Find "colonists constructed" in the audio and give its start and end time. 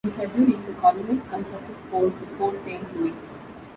0.81-1.75